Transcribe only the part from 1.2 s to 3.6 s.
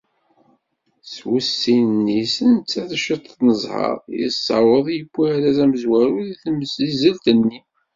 wussisen-is netta d ciṭ n